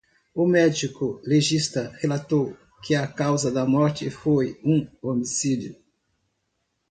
O 0.33 0.47
médico 0.47 1.21
legista 1.23 1.91
relatou 2.01 2.57
que 2.81 2.95
a 2.95 3.05
causa 3.05 3.51
da 3.51 3.67
morte 3.67 4.09
foi 4.09 4.59
um 4.65 4.87
homicídio. 4.99 5.75